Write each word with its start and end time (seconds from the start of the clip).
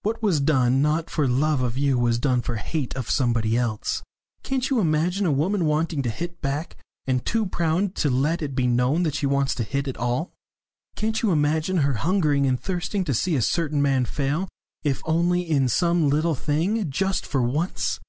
"What 0.00 0.22
was 0.22 0.40
done, 0.40 0.80
not 0.80 1.10
for 1.10 1.28
love 1.28 1.60
of 1.60 1.76
you, 1.76 1.98
was 1.98 2.18
done 2.18 2.40
for 2.40 2.54
hate 2.56 2.96
of 2.96 3.10
somebody 3.10 3.54
else! 3.54 4.02
Can't 4.42 4.70
you 4.70 4.80
imagine 4.80 5.26
a 5.26 5.30
woman 5.30 5.66
wanting 5.66 6.00
to 6.04 6.08
hit 6.08 6.40
back, 6.40 6.78
and 7.06 7.22
too 7.22 7.44
proud 7.44 7.94
to 7.96 8.08
let 8.08 8.40
it 8.40 8.54
be 8.54 8.66
known 8.66 9.02
that 9.02 9.14
she 9.14 9.26
wants 9.26 9.54
to 9.56 9.64
hit 9.64 9.86
at 9.86 9.98
all? 9.98 10.32
Can't 10.96 11.20
you 11.20 11.32
imagine 11.32 11.76
her 11.84 11.92
hungering 12.00 12.46
and 12.46 12.58
thirsting 12.58 13.04
to 13.04 13.12
see 13.12 13.36
a 13.36 13.42
certain 13.42 13.82
man 13.82 14.06
fail, 14.06 14.48
if 14.84 15.02
only 15.04 15.42
in 15.42 15.68
some 15.68 16.08
little 16.08 16.34
thing, 16.34 16.90
just 16.90 17.26
for 17.26 17.42
once? 17.42 18.00